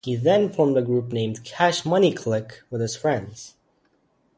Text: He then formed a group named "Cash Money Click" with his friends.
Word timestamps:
He 0.03 0.15
then 0.15 0.49
formed 0.51 0.75
a 0.77 0.81
group 0.81 1.13
named 1.13 1.43
"Cash 1.43 1.85
Money 1.85 2.11
Click" 2.11 2.63
with 2.71 2.81
his 2.81 2.95
friends. 2.95 3.53